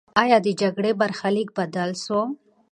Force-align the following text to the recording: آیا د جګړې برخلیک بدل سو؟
آیا 0.23 0.37
د 0.45 0.49
جګړې 0.61 0.91
برخلیک 1.01 1.49
بدل 1.57 1.89
سو؟ 2.03 2.19